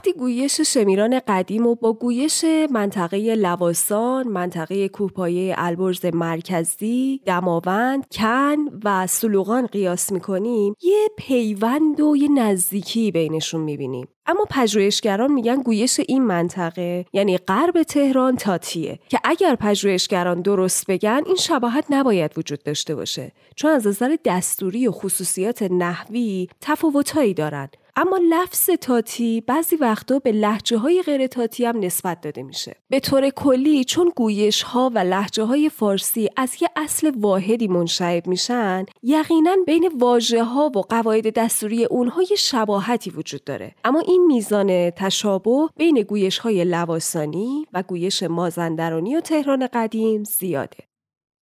وقتی 0.05 0.19
گویش 0.19 0.61
شمیران 0.61 1.21
قدیم 1.29 1.67
و 1.67 1.75
با 1.75 1.93
گویش 1.93 2.45
منطقه 2.71 3.35
لواسان، 3.35 4.29
منطقه 4.29 4.89
کوهپایه 4.89 5.55
البرز 5.59 6.07
مرکزی، 6.07 7.21
دماوند، 7.27 8.07
کن 8.13 8.57
و 8.85 9.07
سلوغان 9.07 9.67
قیاس 9.67 10.13
می‌کنیم 10.13 10.75
یه 10.83 11.09
پیوند 11.19 12.01
و 12.01 12.17
یه 12.17 12.29
نزدیکی 12.29 13.11
بینشون 13.11 13.61
می‌بینیم. 13.61 14.09
اما 14.27 14.45
پژوهشگران 14.51 15.33
میگن 15.33 15.63
گویش 15.63 16.01
این 16.09 16.23
منطقه 16.23 17.07
یعنی 17.13 17.39
غرب 17.39 17.83
تهران 17.83 18.37
تاتیه 18.37 18.99
که 19.09 19.19
اگر 19.25 19.55
پژوهشگران 19.55 20.41
درست 20.43 20.87
بگن 20.87 21.23
این 21.27 21.37
شباهت 21.37 21.85
نباید 21.91 22.39
وجود 22.39 22.63
داشته 22.63 22.95
باشه. 22.95 23.33
چون 23.57 23.71
از 23.71 23.87
نظر 23.87 24.17
دستوری 24.25 24.89
و 24.89 24.93
خصوصیات 24.93 25.63
نحوی 25.63 26.49
تفاوتهایی 26.61 27.35
دارن. 27.35 27.69
اما 27.97 28.19
لفظ 28.31 28.71
تاتی 28.81 29.41
بعضی 29.41 29.77
وقتا 29.77 30.19
به 30.19 30.33
لحجه 30.33 30.79
های 30.79 31.03
غیر 31.03 31.27
تاتی 31.27 31.65
هم 31.65 31.79
نسبت 31.79 32.21
داده 32.21 32.43
میشه. 32.43 32.77
به 32.89 33.01
طور 33.01 33.31
کلی 33.31 33.85
چون 33.85 34.13
گویش 34.17 34.63
ها 34.63 34.91
و 34.95 34.99
لحجه 34.99 35.45
های 35.45 35.69
فارسی 35.69 36.29
از 36.37 36.57
یه 36.63 36.69
اصل 36.77 37.13
واحدی 37.17 37.69
منشعب 37.69 38.27
میشن 38.27 38.85
یقینا 39.03 39.57
بین 39.67 39.91
واژه 39.99 40.45
ها 40.45 40.71
و 40.77 40.81
قواعد 40.81 41.35
دستوری 41.35 41.85
اونها 41.85 42.23
یه 42.23 42.37
شباهتی 42.37 43.11
وجود 43.11 43.45
داره. 43.45 43.75
اما 43.85 44.01
این 44.01 44.27
میزان 44.27 44.91
تشابه 44.91 45.69
بین 45.77 46.03
گویش 46.03 46.39
های 46.39 46.65
لواسانی 46.65 47.67
و 47.73 47.83
گویش 47.83 48.23
مازندرانی 48.23 49.17
و 49.17 49.21
تهران 49.21 49.69
قدیم 49.73 50.25
زیاده. 50.25 50.79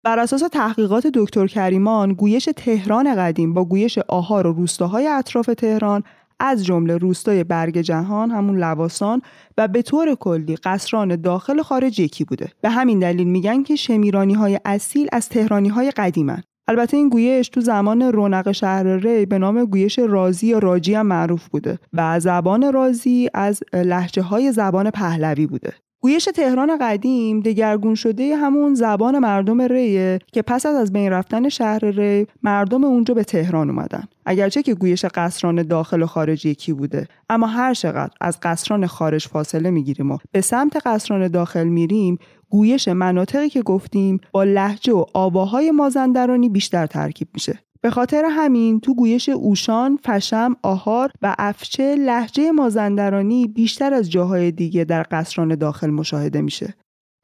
بر 0.07 0.19
اساس 0.19 0.41
تحقیقات 0.41 1.07
دکتر 1.07 1.47
کریمان 1.47 2.13
گویش 2.13 2.49
تهران 2.57 3.15
قدیم 3.15 3.55
با 3.55 3.65
گویش 3.65 3.99
آهار 3.99 4.47
و 4.47 4.53
روستاهای 4.53 5.07
اطراف 5.07 5.47
تهران 5.47 6.03
از 6.41 6.65
جمله 6.65 6.97
روستای 6.97 7.45
برگ 7.45 7.79
جهان 7.79 8.31
همون 8.31 8.59
لواسان 8.59 9.23
و 9.59 9.69
به 9.69 9.83
طور 9.83 10.15
کلی 10.15 10.57
قصران 10.57 11.17
داخل 11.17 11.61
و 11.61 11.63
خارج 11.63 12.01
یکی 12.01 12.25
بوده. 12.25 12.53
به 12.61 12.71
همین 12.71 12.99
دلیل 12.99 13.27
میگن 13.27 13.63
که 13.63 13.77
شمیرانی 13.77 14.35
های 14.35 14.61
اصیل 14.65 15.09
از 15.13 15.29
تهرانی 15.29 15.69
های 15.69 15.91
قدیمن. 15.91 16.43
البته 16.69 16.97
این 16.97 17.09
گویش 17.09 17.49
تو 17.49 17.61
زمان 17.61 18.03
رونق 18.03 18.53
شهر 18.53 18.87
ری 18.87 19.27
به 19.27 19.39
نام 19.39 19.65
گویش 19.65 19.99
رازی 19.99 20.47
یا 20.47 20.59
راجی 20.59 20.95
هم 20.95 21.07
معروف 21.07 21.49
بوده 21.49 21.79
و 21.93 22.21
زبان 22.21 22.73
رازی 22.73 23.29
از 23.35 23.63
لحجه 23.73 24.23
های 24.23 24.53
زبان 24.53 24.91
پهلوی 24.91 25.47
بوده. 25.47 25.75
گویش 26.07 26.25
تهران 26.25 26.79
قدیم 26.81 27.41
دگرگون 27.41 27.95
شده 27.95 28.37
همون 28.37 28.75
زبان 28.75 29.19
مردم 29.19 29.63
ریه 29.63 30.19
که 30.33 30.43
پس 30.43 30.67
از 30.67 30.75
از 30.75 30.93
بین 30.93 31.11
رفتن 31.11 31.49
شهر 31.49 31.85
ری 31.85 32.27
مردم 32.43 32.85
اونجا 32.85 33.15
به 33.15 33.25
تهران 33.25 33.71
اومدن. 33.71 34.05
اگرچه 34.27 34.63
که 34.63 34.75
گویش 34.75 35.05
قصران 35.05 35.63
داخل 35.63 36.03
و 36.03 36.07
خارج 36.07 36.47
یکی 36.47 36.73
بوده 36.73 37.09
اما 37.31 37.47
هر 37.47 37.75
چقدر 37.75 38.13
از 38.21 38.39
قصران 38.43 38.87
خارج 38.87 39.27
فاصله 39.27 39.71
می‌گیریم 39.71 40.11
و 40.11 40.19
به 40.33 40.41
سمت 40.41 40.77
قصران 40.87 41.29
داخل 41.29 41.65
میریم 41.65 42.19
گویش 42.51 42.89
مناطقی 42.89 43.49
که 43.49 43.63
گفتیم 43.63 44.21
با 44.33 44.45
لحجه 44.45 44.93
و 44.93 45.05
آواهای 45.15 45.71
مازندرانی 45.71 46.49
بیشتر 46.49 46.87
ترکیب 46.87 47.29
میشه. 47.35 47.66
به 47.87 47.91
خاطر 47.91 48.25
همین 48.31 48.81
تو 48.81 48.95
گویش 48.95 49.29
اوشان، 49.29 49.99
فشم، 50.05 50.57
آهار 50.63 51.11
و 51.23 51.35
افچه 51.39 51.95
لحجه 51.95 52.51
مازندرانی 52.51 53.49
بیشتر 53.49 53.95
از 53.95 54.11
جاهای 54.11 54.53
دیگه 54.53 54.85
در 54.85 55.07
قصران 55.11 55.55
داخل 55.55 55.91
مشاهده 55.91 56.41
میشه. 56.41 56.75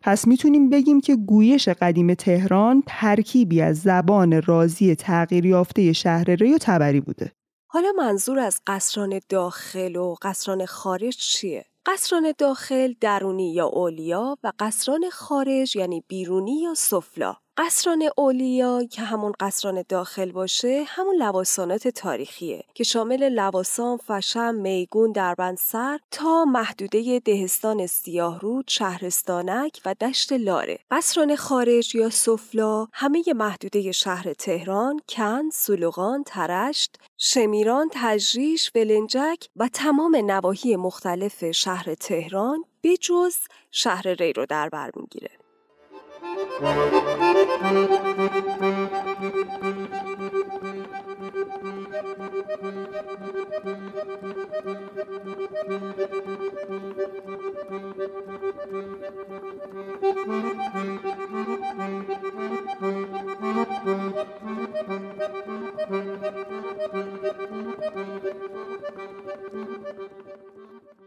پس 0.02 0.26
می‌تونیم 0.26 0.70
بگیم 0.70 1.00
که 1.00 1.16
گویش 1.16 1.68
قدیم 1.68 2.14
تهران 2.14 2.82
ترکیبی 2.86 3.60
از 3.60 3.78
زبان 3.78 4.42
رازی 4.42 4.94
تغییر 4.94 5.46
یافته 5.46 5.92
شهر 5.92 6.24
ری 6.24 6.54
و 6.54 6.58
تبری 6.60 7.00
بوده. 7.00 7.32
حالا 7.70 7.92
منظور 7.98 8.38
از 8.38 8.60
قصران 8.66 9.20
داخل 9.28 9.96
و 9.96 10.14
قصران 10.22 10.66
خارج 10.66 11.16
چیه؟ 11.16 11.64
قصران 11.86 12.32
داخل 12.38 12.92
درونی 13.00 13.52
یا 13.52 13.66
اولیا 13.66 14.36
و 14.42 14.52
قصران 14.58 15.04
خارج 15.12 15.76
یعنی 15.76 16.04
بیرونی 16.08 16.60
یا 16.60 16.74
سفلا 16.74 17.34
قصران 17.56 18.08
اولیا 18.16 18.84
که 18.84 19.02
همون 19.02 19.32
قصران 19.40 19.84
داخل 19.88 20.32
باشه 20.32 20.84
همون 20.86 21.16
لواسانات 21.16 21.88
تاریخیه 21.88 22.64
که 22.74 22.84
شامل 22.84 23.28
لواسان، 23.28 23.96
فشم، 23.96 24.54
میگون، 24.54 25.12
دربندسر 25.12 25.98
تا 26.10 26.44
محدوده 26.44 27.18
دهستان 27.24 27.86
سیاهرود، 27.86 28.64
شهرستانک 28.68 29.80
و 29.84 29.94
دشت 29.94 30.32
لاره. 30.32 30.78
قصران 30.90 31.36
خارج 31.36 31.94
یا 31.94 32.10
سفلا 32.10 32.86
همه 32.92 33.22
محدوده 33.36 33.92
شهر 33.92 34.32
تهران، 34.32 35.00
کند، 35.08 35.52
سلوغان، 35.52 36.24
ترشت، 36.24 36.96
شمیران، 37.18 37.88
تجریش، 37.92 38.70
ولنجک 38.74 39.46
و 39.56 39.68
تمام 39.68 40.16
نواحی 40.16 40.76
مختلف 40.76 41.50
شهر 41.50 41.94
تهران 41.94 42.64
به 42.80 42.96
جز 42.96 43.36
شهر 43.70 44.08
ری 44.08 44.32
رو 44.32 44.46
در 44.46 44.68
بر 44.68 44.90
می‌گیره. 44.96 45.41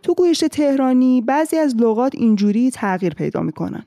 تو 0.03 0.13
گویش 0.17 0.39
تهرانی 0.39 1.22
بعضی 1.22 1.57
از 1.57 1.75
لغات 1.75 2.15
اینجوری 2.15 2.72
تغییر 2.72 3.13
پیدا 3.13 3.41
می‌کنن. 3.41 3.86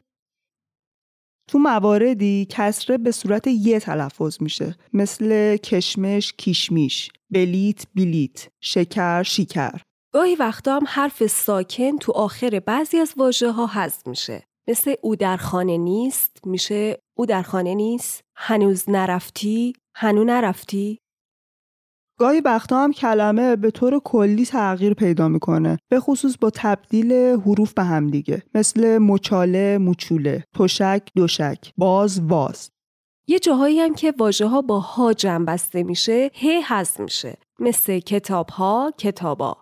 تو 1.49 1.59
مواردی 1.59 2.47
کسره 2.51 2.99
به 2.99 3.11
صورت 3.11 3.47
یه 3.47 3.81
تلفظ 3.81 4.43
میشه. 4.43 4.77
مثل 4.93 5.57
کشمش 5.57 6.33
کیشمیش 6.33 7.11
بلیت 7.31 7.87
بیلیت 7.95 8.49
شکر 8.61 9.23
شیکر 9.23 9.81
گاهی 10.13 10.35
وقتا 10.35 10.77
هم 10.77 10.85
حرف 10.87 11.27
ساکن 11.27 11.99
تو 11.99 12.13
آخر 12.13 12.61
بعضی 12.67 12.99
از 12.99 13.15
واژه 13.17 13.51
ها 13.51 13.67
حذف 13.67 14.07
میشه. 14.07 14.45
مثل 14.69 14.95
او 15.03 15.17
در 15.17 15.37
خانه 15.37 15.79
نیست 15.79 16.37
میشه 16.47 16.99
او 17.19 17.27
در 17.27 17.43
خانه 17.43 17.75
نیست 17.75 18.21
هنوز 18.37 18.91
نرفتی 18.91 19.73
هنو 19.97 20.25
نرفتی. 20.25 20.99
گاهی 22.19 22.41
وقتا 22.41 22.85
هم 22.85 22.93
کلمه 22.93 23.57
به 23.57 23.71
طور 23.71 24.01
کلی 24.05 24.47
تغییر 24.47 24.95
پیدا 24.95 25.29
می‌کنه 25.29 25.79
به 25.91 26.01
خصوص 26.01 26.37
با 26.41 26.51
تبدیل 26.51 27.13
حروف 27.13 27.73
به 27.73 27.83
هم 27.83 28.07
دیگه. 28.07 28.43
مثل 28.55 28.99
مچاله 28.99 29.79
موچوله 29.79 30.45
تشک 30.59 31.03
دوشک 31.17 31.73
باز 31.77 32.21
واز. 32.21 32.71
یه 33.29 33.39
جاهایی 33.39 33.81
هم 33.81 33.95
که 33.95 34.15
واژه 34.19 34.47
ها 34.47 34.63
با 34.63 34.81
ها 34.81 35.13
جمع 35.13 35.57
میشه 35.75 36.31
ه 36.35 36.47
حذف 36.47 37.01
میشه. 37.01 37.37
مثل 37.61 37.99
کتاب 37.99 38.49
ها 38.49 38.93
کتابا. 38.99 39.57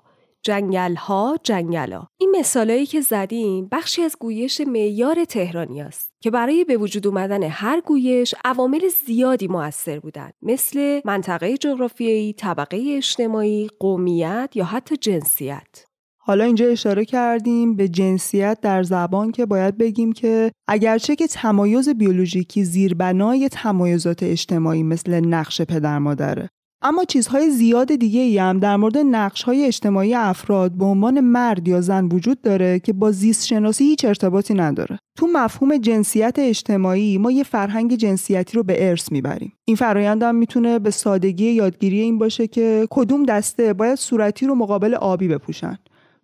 جنگل 0.47 0.95
ها 0.95 1.39
جنگلا. 1.43 2.07
این 2.19 2.37
مثالایی 2.39 2.87
که 2.87 3.01
زدیم 3.01 3.69
بخشی 3.73 4.03
از 4.03 4.17
گویش 4.21 4.61
معیار 4.61 5.25
تهرانی 5.25 5.83
است 5.83 6.13
که 6.23 6.31
برای 6.31 6.65
به 6.65 6.77
وجود 6.77 7.07
اومدن 7.07 7.43
هر 7.43 7.81
گویش 7.81 8.35
عوامل 8.45 8.81
زیادی 9.07 9.49
موثر 9.49 9.99
بودند 9.99 10.33
مثل 10.43 11.01
منطقه 11.05 11.57
جغرافیایی، 11.57 12.33
طبقه 12.33 12.95
اجتماعی، 12.97 13.69
قومیت 13.81 14.51
یا 14.55 14.65
حتی 14.65 14.97
جنسیت. 14.97 15.85
حالا 16.19 16.45
اینجا 16.45 16.67
اشاره 16.67 17.05
کردیم 17.05 17.77
به 17.77 17.89
جنسیت 17.89 18.59
در 18.63 18.83
زبان 18.83 19.33
که 19.33 19.47
باید 19.47 19.79
بگیم 19.79 20.13
که 20.13 20.53
اگرچه 20.69 21.17
که 21.17 21.27
تمایز 21.27 21.89
بیولوژیکی 21.89 22.65
زیربنای 22.65 23.49
تمایزات 23.49 24.23
اجتماعی 24.23 24.83
مثل 24.83 25.21
نقش 25.21 25.63
پدر 25.63 25.99
مادره 25.99 26.49
اما 26.83 27.05
چیزهای 27.05 27.51
زیاد 27.51 27.95
دیگه 27.95 28.21
ای 28.21 28.39
هم 28.39 28.59
در 28.59 28.77
مورد 28.77 28.99
نقش 28.99 29.43
های 29.43 29.65
اجتماعی 29.65 30.15
افراد 30.15 30.73
به 30.73 30.85
عنوان 30.85 31.21
مرد 31.21 31.69
یا 31.69 31.81
زن 31.81 32.05
وجود 32.05 32.41
داره 32.41 32.79
که 32.79 32.93
با 32.93 33.12
زیست 33.12 33.47
شناسی 33.47 33.85
هیچ 33.85 34.05
ارتباطی 34.05 34.55
نداره. 34.55 34.99
تو 35.19 35.29
مفهوم 35.33 35.77
جنسیت 35.77 36.35
اجتماعی 36.39 37.19
ما 37.19 37.31
یه 37.31 37.43
فرهنگ 37.43 37.95
جنسیتی 37.95 38.57
رو 38.57 38.62
به 38.62 38.91
ارث 38.91 39.12
می‌بریم. 39.12 39.53
این 39.65 39.77
فرایند 39.77 40.23
هم 40.23 40.35
می‌تونه 40.35 40.79
به 40.79 40.91
سادگی 40.91 41.51
یادگیری 41.51 42.01
این 42.01 42.19
باشه 42.19 42.47
که 42.47 42.87
کدوم 42.91 43.23
دسته 43.23 43.73
باید 43.73 43.95
صورتی 43.95 44.47
رو 44.47 44.55
مقابل 44.55 44.95
آبی 44.95 45.29
بپوشن. 45.29 45.79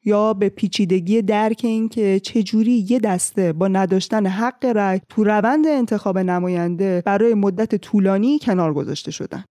یا 0.05 0.35
به 0.35 0.49
پیچیدگی 0.49 1.23
درک 1.23 1.61
این 1.65 1.89
که 1.89 2.21
چجوری 2.21 2.87
یه 2.89 2.99
دسته 2.99 3.53
با 3.53 3.69
نداشتن 3.69 4.27
حق 4.27 4.65
رأی 4.65 5.01
تو 5.09 5.25
روند 5.25 5.67
انتخاب 5.67 6.19
نماینده 6.19 7.03
برای 7.07 7.35
مدت 7.35 7.75
طولانی 7.75 8.39
کنار 8.39 8.75
گذاشته 8.75 9.11
شدن. 9.11 9.45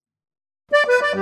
تو 1.12 1.18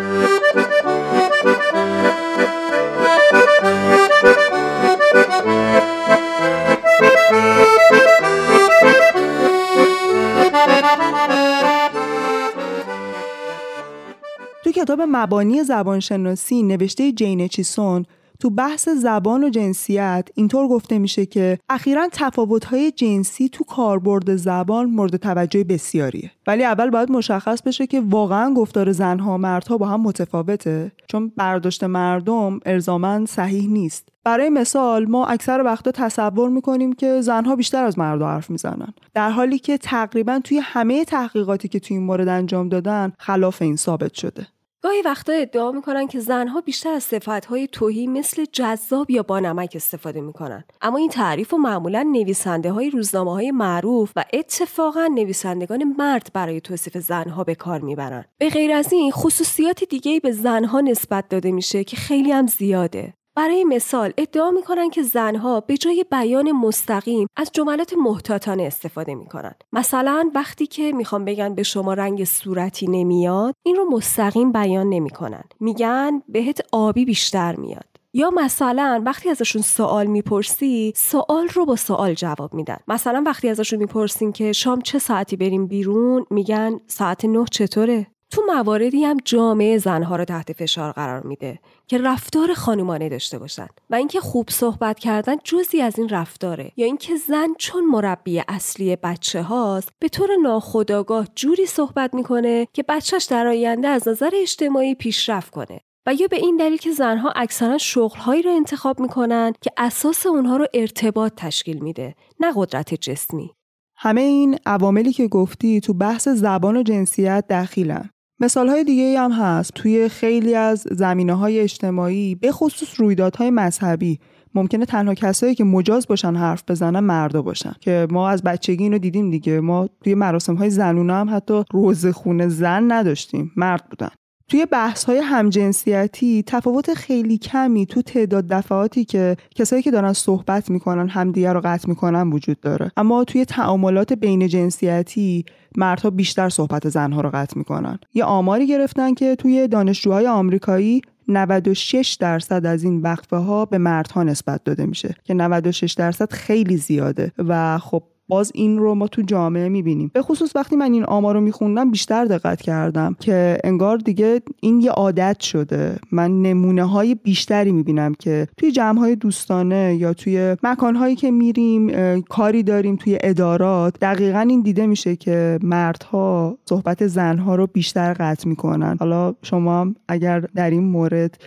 کتاب 14.76 15.02
مبانی 15.02 15.64
زبانشناسی 15.64 16.64
نوشته 16.64 17.12
جین 17.12 17.48
چیسون 17.48 18.06
تو 18.42 18.50
بحث 18.50 18.90
زبان 18.90 19.44
و 19.44 19.50
جنسیت 19.50 20.30
اینطور 20.36 20.68
گفته 20.68 21.00
میشه 21.00 21.26
که 21.26 21.60
اخیرا 21.70 22.08
تفاوت‌های 22.12 22.92
جنسی 22.92 23.50
تو 23.50 23.64
کاربرد 23.64 24.36
زبان 24.36 24.90
مورد 24.90 25.16
توجه 25.16 25.64
بسیاریه. 25.64 26.32
ولی 26.48 26.64
اول 26.64 26.90
باید 26.90 27.12
مشخص 27.12 27.62
بشه 27.62 27.88
که 27.88 28.02
واقعا 28.02 28.54
گفتار 28.54 28.92
زنها 28.92 29.34
و 29.34 29.38
مردها 29.38 29.78
با 29.78 29.88
هم 29.88 30.02
متفاوته 30.02 30.92
چون 31.08 31.32
برداشت 31.38 31.84
مردم 31.84 32.60
ارزامن 32.66 33.26
صحیح 33.26 33.70
نیست. 33.70 34.10
برای 34.24 34.50
مثال 34.50 35.06
ما 35.06 35.26
اکثر 35.26 35.62
وقتا 35.66 35.92
تصور 35.92 36.50
می‌کنیم 36.50 36.94
که 36.94 37.22
زنها 37.22 37.56
بیشتر 37.56 37.84
از 37.84 38.00
مردها 38.00 38.30
حرف 38.30 38.50
می‌زنن 38.50 38.94
در 39.14 39.30
حالی 39.30 39.60
که 39.60 39.78
تقریبا 39.78 40.40
توی 40.44 40.60
همه 40.64 41.06
تحقیقاتی 41.06 41.68
که 41.68 41.80
توی 41.80 41.98
این 41.98 42.06
مورد 42.06 42.28
انجام 42.28 42.70
دادن 42.70 43.14
خلاف 43.18 43.62
این 43.62 43.76
ثابت 43.76 44.14
شده. 44.14 44.48
گاهی 44.82 45.02
وقتا 45.02 45.34
ادعا 45.34 45.72
می‌کنن 45.72 46.08
که 46.08 46.20
زنها 46.20 46.62
بیشتر 46.62 46.90
از 46.90 47.04
صفتهای 47.04 47.68
توهی 47.68 48.08
مثل 48.08 48.46
جذاب 48.52 49.12
یا 49.12 49.24
بانمک 49.24 49.72
استفاده 49.76 50.22
می‌کنن. 50.22 50.64
اما 50.82 50.98
این 50.98 51.10
تعریف 51.10 51.54
و 51.54 51.58
معمولا 51.58 52.04
نویسنده 52.04 52.72
های 52.72 52.90
روزنامه 52.90 53.32
های 53.32 53.52
معروف 53.52 54.12
و 54.16 54.24
اتفاقا 54.34 55.08
نویسندگان 55.08 55.84
مرد 55.84 56.30
برای 56.34 56.62
توصیف 56.62 56.98
زنها 56.98 57.44
به 57.44 57.56
کار 57.56 57.82
می‌برن. 57.82 58.26
به 58.38 58.50
غیر 58.50 58.72
از 58.72 58.94
این 58.94 59.12
خصوصیات 59.12 59.84
دیگه 59.84 60.20
به 60.20 60.32
زنها 60.32 60.82
نسبت 60.82 61.30
داده 61.30 61.52
میشه 61.52 61.84
که 61.84 61.98
خیلی 61.98 62.32
هم 62.32 62.48
زیاده. 62.48 63.14
برای 63.40 63.64
مثال 63.64 64.14
ادعا 64.18 64.52
می‌کنن 64.52 64.90
که 64.90 65.04
زنها 65.04 65.60
به 65.60 65.78
جای 65.78 66.06
بیان 66.12 66.52
مستقیم 66.52 67.28
از 67.38 67.50
جملات 67.54 67.94
محتاطانه 67.94 68.64
استفاده 68.64 69.16
می‌کنن. 69.16 69.56
مثلا 69.74 70.32
وقتی 70.36 70.68
که 70.68 70.92
می‌خوام 70.92 71.26
بگن 71.26 71.56
به 71.56 71.64
شما 71.64 71.94
رنگ 71.94 72.24
صورتی 72.24 72.88
نمیاد 72.88 73.54
این 73.64 73.76
رو 73.76 73.90
مستقیم 73.92 74.52
بیان 74.52 74.90
نمی‌کنن. 74.90 75.44
میگن 75.60 76.22
بهت 76.30 76.62
آبی 76.72 77.06
بیشتر 77.06 77.56
میاد. 77.56 77.86
یا 78.14 78.30
مثلا 78.30 79.02
وقتی 79.06 79.30
ازشون 79.30 79.62
سوال 79.62 80.06
می‌پرسی 80.08 80.94
سوال 80.96 81.48
رو 81.54 81.66
با 81.66 81.76
سوال 81.76 82.14
جواب 82.14 82.54
میدن. 82.54 82.78
مثلا 82.88 83.24
وقتی 83.26 83.50
ازشون 83.50 83.80
می‌پرسیم 83.80 84.32
که 84.32 84.52
شام 84.52 84.82
چه 84.82 85.00
ساعتی 85.00 85.36
بریم 85.36 85.68
بیرون 85.68 86.26
میگن 86.30 86.80
ساعت 86.88 87.26
نه 87.26 87.46
چطوره؟ 87.52 88.08
تو 88.32 88.42
مواردی 88.48 89.04
هم 89.04 89.18
جامعه 89.26 89.78
زنها 89.78 90.16
رو 90.16 90.26
تحت 90.26 90.54
فشار 90.54 90.92
قرار 90.92 91.24
میده 91.24 91.60
که 91.88 91.98
رفتار 91.98 92.54
خانمانه 92.54 93.10
داشته 93.10 93.40
باشن 93.40 93.68
و 93.90 93.96
اینکه 93.96 94.20
خوب 94.20 94.50
صحبت 94.50 95.00
کردن 95.00 95.36
جزی 95.44 95.82
از 95.82 96.00
این 96.00 96.10
رفتاره. 96.10 96.72
یا 96.78 96.86
اینکه 96.86 97.16
زن 97.16 97.48
چون 97.58 97.86
مربی 97.86 98.44
اصلی 98.48 98.96
بچه 98.96 99.42
هاست 99.42 99.90
به 100.00 100.10
طور 100.10 100.30
ناخودآگاه 100.42 101.28
جوری 101.36 101.66
صحبت 101.66 102.14
می‌کنه 102.14 102.68
که 102.74 102.84
بچهش 102.84 103.24
در 103.24 103.48
آینده 103.48 103.88
از 103.88 104.08
نظر 104.08 104.30
اجتماعی 104.34 104.96
پیشرفت 104.96 105.52
کنه 105.52 105.80
و 106.08 106.14
یا 106.14 106.28
به 106.28 106.38
این 106.38 106.58
دلیل 106.58 106.78
که 106.78 106.92
زنها 106.92 107.34
اکثرا 107.36 107.78
شغلهایی 107.78 108.42
رو 108.42 108.52
انتخاب 108.52 109.00
می‌کنن 109.00 109.54
که 109.62 109.72
اساس 109.78 110.26
اونها 110.26 110.58
رو 110.58 110.66
ارتباط 110.74 111.34
تشکیل 111.38 111.80
میده 111.80 112.16
نه 112.40 112.52
قدرت 112.56 112.94
جسمی. 112.94 113.52
همه 113.96 114.22
این 114.22 114.58
عواملی 114.66 115.14
که 115.14 115.28
گفتی 115.28 115.82
تو 115.82 115.94
بحث 115.94 116.28
زبان 116.28 116.78
و 116.78 116.84
جنسیت 116.84 117.46
دخیلن. 117.50 118.10
مثال 118.42 118.70
های 118.70 118.84
دیگه 118.84 119.20
هم 119.20 119.32
هست. 119.32 119.74
توی 119.74 120.10
خیلی 120.10 120.56
از 120.56 120.86
زمینه 120.92 121.34
های 121.34 121.60
اجتماعی 121.60 122.36
به 122.36 122.52
خصوص 122.52 123.00
رویدادهای 123.00 123.50
مذهبی 123.50 124.20
ممکنه 124.56 124.86
تنها 124.86 125.14
کسایی 125.14 125.56
که 125.56 125.64
مجاز 125.64 126.08
باشن 126.08 126.36
حرف 126.36 126.64
بزنن 126.68 127.00
مردا 127.00 127.42
باشن. 127.42 127.74
که 127.80 128.08
ما 128.12 128.30
از 128.30 128.44
بچگی 128.44 128.84
اینو 128.84 128.98
دیدیم 128.98 129.30
دیگه. 129.30 129.60
ما 129.60 129.90
توی 130.04 130.16
مراسم 130.16 130.56
های 130.56 130.70
زنونه 130.70 131.14
هم 131.14 131.36
حتی 131.36 131.64
روز 131.72 132.06
خونه 132.06 132.48
زن 132.48 132.92
نداشتیم. 132.92 133.52
مرد 133.56 133.90
بودن. 133.90 134.10
توی 134.50 134.66
بحث 134.66 135.04
های 135.04 135.18
همجنسیتی 135.18 136.44
تفاوت 136.48 136.94
خیلی 136.94 137.38
کمی 137.38 137.86
تو 137.86 138.02
تعداد 138.02 138.48
دفعاتی 138.48 139.06
که 139.06 139.38
کسایی 139.56 139.82
که 139.82 139.92
دارن 139.92 140.14
صحبت 140.14 140.70
می‌کنن 140.70 141.10
همدیگه 141.10 141.54
رو 141.54 141.62
قطع 141.64 141.90
می‌کنن 141.90 142.30
وجود 142.30 142.60
داره. 142.60 142.92
اما 142.98 143.24
توی 143.24 143.46
تعاملات 143.46 144.14
بین 144.14 144.48
جنسیتی 144.48 145.46
مردها 145.78 146.10
بیشتر 146.10 146.50
صحبت 146.50 146.90
زنها 146.90 147.22
رو 147.22 147.30
قطع 147.34 147.58
می‌کنن. 147.58 148.00
یه 148.14 148.24
آماری 148.24 148.68
گرفتن 148.68 149.14
که 149.14 149.36
توی 149.36 149.68
دانشجوهای 149.68 150.28
آمریکایی 150.28 151.02
96 151.28 152.18
درصد 152.20 152.66
از 152.66 152.84
این 152.84 153.02
وقفه 153.02 153.38
ها 153.38 153.66
به 153.66 153.78
مردها 153.78 154.24
نسبت 154.24 154.64
داده 154.64 154.86
میشه 154.86 155.16
که 155.24 155.34
96 155.34 155.94
درصد 155.94 156.32
خیلی 156.32 156.78
زیاده. 156.78 157.32
و 157.38 157.78
خب 157.78 158.04
باز 158.30 158.52
این 158.56 158.78
رو 158.78 158.96
ما 158.96 159.08
تو 159.08 159.22
جامعه 159.22 159.70
می‌بینیم. 159.70 160.12
به 160.14 160.22
خصوص 160.22 160.56
وقتی 160.56 160.76
من 160.76 160.94
این 160.94 161.04
آمار 161.04 161.36
رو 161.36 161.42
میخوندم 161.42 161.92
بیشتر 161.92 162.26
دقت 162.26 162.62
کردم 162.62 163.16
که 163.20 163.58
انگار 163.64 163.98
دیگه 163.98 164.42
این 164.60 164.82
یه 164.82 164.92
عادت 164.92 165.40
شده. 165.40 166.00
من 166.12 166.42
نمونه 166.42 166.84
های 166.84 167.16
بیشتری 167.16 167.72
می‌بینم 167.72 168.14
که 168.14 168.48
توی 168.58 168.72
جمع 168.72 169.00
های 169.00 169.16
دوستانه 169.16 169.96
یا 170.00 170.14
توی 170.14 170.56
مکان 170.64 170.96
هایی 170.96 171.16
که 171.16 171.32
میریم 171.32 171.92
کاری 172.22 172.64
داریم 172.64 172.96
توی 172.96 173.18
ادارات 173.24 174.00
دقیقا 174.00 174.40
این 174.40 174.62
دیده 174.62 174.88
میشه 174.88 175.16
که 175.16 175.60
مردها 175.64 176.58
صحبت 176.66 177.08
زنها 177.08 177.56
رو 177.56 177.68
بیشتر 177.68 178.14
قطع 178.14 178.50
می‌کنن. 178.50 178.98
حالا 179.00 179.34
شما 179.42 179.94
اگر 180.08 180.40
در 180.40 180.70
این 180.70 180.84
مورد 180.84 181.38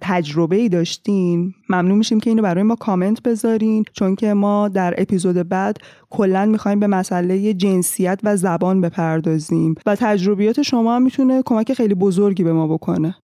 تجربه 0.00 0.56
ای 0.56 0.68
داشتین؟ 0.68 1.54
ممنون 1.68 1.98
میشیم 1.98 2.20
که 2.20 2.30
اینو 2.30 2.42
برای 2.42 2.62
ما 2.62 2.76
کامنت 2.76 3.22
بذارین 3.22 3.84
چون 3.92 4.14
که 4.14 4.34
ما 4.34 4.68
در 4.68 4.94
اپیزود 4.98 5.48
بعد 5.48 5.76
کلا 6.10 6.46
می‌خوایم 6.46 6.80
به 6.80 6.86
مسئله 6.86 7.54
جنسیت 7.54 8.20
و 8.22 8.36
زبان 8.36 8.80
بپردازیم 8.80 9.74
و 9.86 9.96
تجربیات 9.96 10.62
شما 10.62 10.96
هم 10.96 11.02
می‌تونه 11.02 11.42
کمک 11.46 11.72
خیلی 11.72 11.94
بزرگی 11.94 12.44
به 12.44 12.52
ما 12.52 12.66
بکنه. 12.66 13.16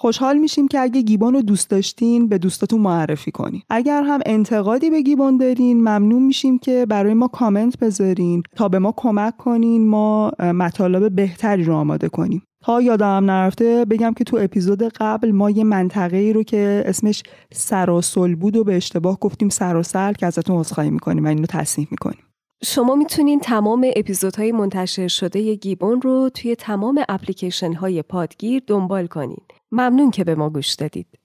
خوشحال 0.00 0.38
میشیم 0.38 0.68
که 0.68 0.80
اگه 0.80 1.02
گیبان 1.02 1.34
رو 1.34 1.42
دوست 1.42 1.70
داشتین 1.70 2.28
به 2.28 2.38
دوستاتون 2.38 2.80
معرفی 2.80 3.30
کنین. 3.30 3.62
اگر 3.70 4.02
هم 4.02 4.20
انتقادی 4.26 4.90
به 4.90 5.02
گیبان 5.02 5.36
دارین 5.36 5.80
ممنون 5.80 6.22
میشیم 6.22 6.58
که 6.58 6.86
برای 6.88 7.14
ما 7.14 7.28
کامنت 7.28 7.78
بذارین 7.78 8.42
تا 8.56 8.68
به 8.68 8.78
ما 8.78 8.94
کمک 8.96 9.36
کنین 9.36 9.86
ما 9.86 10.32
مطالب 10.38 11.14
بهتری 11.14 11.64
رو 11.64 11.74
آماده 11.74 12.08
کنیم. 12.08 12.42
تا 12.64 12.82
یادم 12.82 13.06
نرفته 13.06 13.84
بگم 13.84 14.14
که 14.14 14.24
تو 14.24 14.36
اپیزود 14.40 14.82
قبل 14.82 15.30
ما 15.30 15.50
یه 15.50 15.64
منطقه 15.64 16.16
ای 16.16 16.32
رو 16.32 16.42
که 16.42 16.82
اسمش 16.86 17.22
سراسل 17.52 18.34
بود 18.34 18.56
و 18.56 18.64
به 18.64 18.76
اشتباه 18.76 19.18
گفتیم 19.20 19.48
سراسل 19.48 20.12
که 20.12 20.26
ازتون 20.26 20.56
عذرخواهی 20.56 20.90
می‌کنیم 20.90 21.24
و 21.24 21.28
اینو 21.28 21.46
تصحیح 21.46 21.88
می‌کنیم. 21.90 22.22
شما 22.64 22.94
می‌تونین 22.94 23.40
تمام 23.40 23.86
اپیزودهای 23.96 24.52
منتشر 24.52 25.08
شده 25.08 25.54
گیبون 25.54 26.00
رو 26.00 26.30
توی 26.34 26.56
تمام 26.56 27.04
اپلیکیشن 27.08 27.72
های 27.72 28.02
پادگیر 28.02 28.62
دنبال 28.66 29.06
کنین. 29.06 29.40
ممنون 29.72 30.10
که 30.10 30.24
به 30.24 30.34
ما 30.34 30.50
گوش 30.50 30.74
دادید. 30.74 31.18